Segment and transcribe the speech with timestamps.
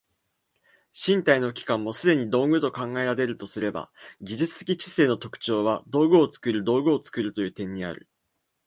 [0.93, 8.07] 身体の器官もすでに道具と考えられるとすれば、技術的知性の特徴は道具を作る道具を作るという点にある。